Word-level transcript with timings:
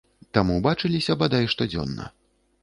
Таму 0.37 0.55
бачыліся, 0.67 1.17
бадай, 1.25 1.45
штодзённа. 1.53 2.11